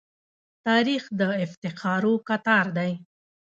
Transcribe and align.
تاریخ 0.65 1.03
د 1.19 1.21
افتخارو 1.45 2.13
کتار 2.27 2.65
دی. 2.77 2.91